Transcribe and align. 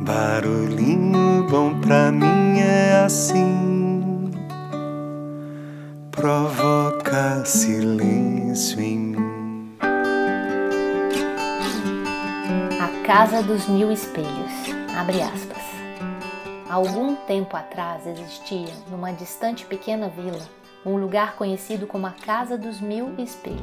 Barulhinho 0.00 1.44
bom 1.50 1.80
pra 1.80 2.12
mim 2.12 2.60
é 2.60 3.02
assim, 3.04 4.30
provoca 6.12 7.44
silêncio 7.44 8.80
em 8.80 8.96
mim. 8.96 9.76
A 12.80 13.04
Casa 13.04 13.42
dos 13.42 13.66
Mil 13.66 13.90
Espelhos. 13.90 14.28
Abre 14.96 15.20
aspas. 15.20 15.64
Algum 16.70 17.16
tempo 17.16 17.56
atrás 17.56 18.06
existia, 18.06 18.72
numa 18.88 19.10
distante 19.10 19.66
pequena 19.66 20.08
vila, 20.08 20.46
um 20.86 20.96
lugar 20.96 21.34
conhecido 21.34 21.88
como 21.88 22.06
a 22.06 22.12
Casa 22.12 22.56
dos 22.56 22.80
Mil 22.80 23.14
Espelhos. 23.18 23.58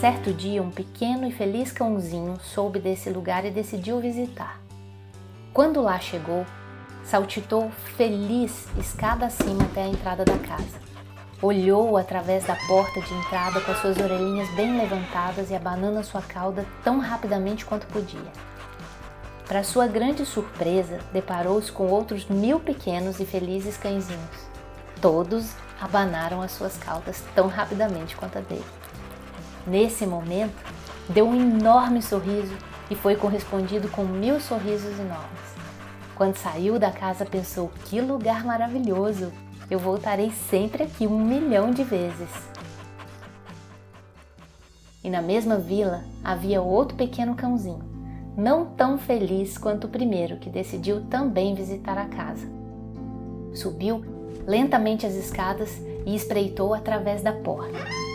Certo 0.00 0.32
dia, 0.32 0.60
um 0.60 0.70
pequeno 0.70 1.24
e 1.24 1.30
feliz 1.30 1.70
cãozinho 1.70 2.36
soube 2.40 2.80
desse 2.80 3.08
lugar 3.10 3.44
e 3.44 3.50
decidiu 3.50 4.00
visitar. 4.00 4.67
Quando 5.58 5.82
lá 5.82 5.98
chegou, 5.98 6.46
saltitou 7.02 7.68
feliz 7.96 8.68
escada 8.78 9.26
acima 9.26 9.64
até 9.64 9.82
a 9.82 9.88
entrada 9.88 10.24
da 10.24 10.38
casa. 10.38 10.80
Olhou 11.42 11.96
através 11.96 12.44
da 12.44 12.54
porta 12.68 13.00
de 13.00 13.12
entrada 13.12 13.60
com 13.62 13.72
as 13.72 13.78
suas 13.78 13.98
orelhinhas 13.98 14.48
bem 14.50 14.78
levantadas 14.78 15.50
e 15.50 15.56
abanando 15.56 15.98
a 15.98 16.04
sua 16.04 16.22
cauda 16.22 16.64
tão 16.84 17.00
rapidamente 17.00 17.66
quanto 17.66 17.88
podia. 17.88 18.30
Para 19.48 19.64
sua 19.64 19.88
grande 19.88 20.24
surpresa, 20.24 21.00
deparou-se 21.12 21.72
com 21.72 21.88
outros 21.88 22.26
mil 22.26 22.60
pequenos 22.60 23.18
e 23.18 23.26
felizes 23.26 23.76
cãezinhos. 23.76 24.46
Todos 25.02 25.54
abanaram 25.80 26.40
as 26.40 26.52
suas 26.52 26.76
caudas 26.76 27.24
tão 27.34 27.48
rapidamente 27.48 28.14
quanto 28.14 28.38
a 28.38 28.42
dele. 28.42 28.64
Nesse 29.66 30.06
momento, 30.06 30.54
deu 31.08 31.26
um 31.26 31.34
enorme 31.34 32.00
sorriso 32.00 32.54
e 32.90 32.94
foi 32.94 33.16
correspondido 33.16 33.88
com 33.88 34.04
mil 34.04 34.40
sorrisos 34.40 34.98
enormes. 34.98 35.58
Quando 36.14 36.36
saiu 36.36 36.78
da 36.78 36.90
casa, 36.90 37.24
pensou: 37.24 37.70
que 37.84 38.00
lugar 38.00 38.44
maravilhoso! 38.44 39.32
Eu 39.70 39.78
voltarei 39.78 40.30
sempre 40.30 40.82
aqui 40.82 41.06
um 41.06 41.18
milhão 41.22 41.70
de 41.70 41.84
vezes. 41.84 42.30
E 45.04 45.10
na 45.10 45.20
mesma 45.20 45.58
vila 45.58 46.02
havia 46.24 46.62
outro 46.62 46.96
pequeno 46.96 47.34
cãozinho, 47.34 47.84
não 48.36 48.64
tão 48.64 48.96
feliz 48.98 49.58
quanto 49.58 49.86
o 49.86 49.90
primeiro, 49.90 50.38
que 50.38 50.48
decidiu 50.48 51.02
também 51.02 51.54
visitar 51.54 51.98
a 51.98 52.06
casa. 52.06 52.48
Subiu 53.52 54.02
lentamente 54.46 55.04
as 55.04 55.14
escadas 55.14 55.70
e 56.06 56.16
espreitou 56.16 56.72
através 56.72 57.22
da 57.22 57.32
porta. 57.32 58.07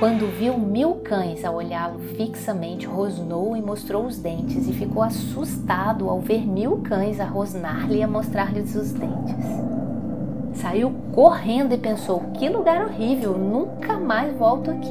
Quando 0.00 0.34
viu 0.34 0.56
mil 0.56 0.94
cães 1.04 1.44
a 1.44 1.50
olhá-lo 1.50 1.98
fixamente, 2.16 2.86
rosnou 2.86 3.54
e 3.54 3.60
mostrou 3.60 4.06
os 4.06 4.16
dentes 4.16 4.66
e 4.66 4.72
ficou 4.72 5.02
assustado 5.02 6.08
ao 6.08 6.20
ver 6.20 6.46
mil 6.46 6.78
cães 6.78 7.20
a 7.20 7.26
rosnar-lhe 7.26 7.98
e 7.98 8.02
a 8.02 8.08
mostrar-lhe 8.08 8.60
os 8.60 8.92
dentes. 8.92 9.44
Saiu 10.54 10.90
correndo 11.12 11.74
e 11.74 11.76
pensou: 11.76 12.20
que 12.32 12.48
lugar 12.48 12.86
horrível, 12.86 13.36
nunca 13.36 13.98
mais 13.98 14.34
volto 14.38 14.70
aqui. 14.70 14.90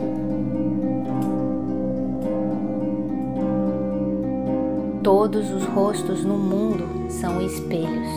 Todos 5.01 5.49
os 5.49 5.65
rostos 5.65 6.23
no 6.23 6.37
mundo 6.37 7.09
são 7.09 7.41
espelhos. 7.41 8.07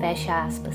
Fecha 0.00 0.42
aspas. 0.42 0.74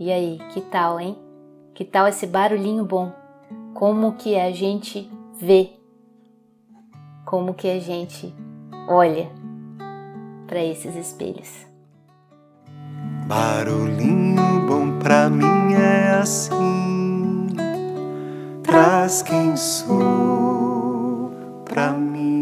E 0.00 0.12
aí, 0.12 0.38
que 0.50 0.60
tal, 0.60 1.00
hein? 1.00 1.18
Que 1.74 1.84
tal 1.84 2.06
esse 2.06 2.24
barulhinho 2.24 2.84
bom? 2.84 3.12
Como 3.74 4.12
que 4.12 4.38
a 4.38 4.52
gente 4.52 5.10
vê? 5.40 5.70
Como 7.24 7.52
que 7.52 7.68
a 7.68 7.80
gente 7.80 8.32
olha 8.88 9.28
para 10.46 10.62
esses 10.62 10.94
espelhos? 10.94 11.66
Barulhinho 13.26 14.66
bom 14.68 15.00
pra 15.00 15.28
mim 15.28 15.74
é 15.74 16.10
assim, 16.20 17.48
traz 18.62 19.22
quem 19.22 19.56
sou 19.56 21.32
pra 21.64 21.92
mim. 21.92 22.37